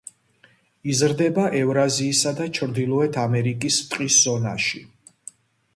იზრდება 0.93 1.43
ევრაზიისა 1.59 2.33
და 2.41 2.49
ჩრდილოეთ 2.59 3.21
ამერიკის 3.27 3.79
ტყის 3.93 4.21
ზონაში. 4.27 4.85